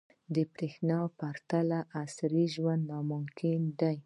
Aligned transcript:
•برېښنا 0.35 0.99
پرته 1.19 1.59
عصري 2.01 2.45
ژوند 2.53 2.83
ناممکن 2.91 3.61
دی. 3.79 3.97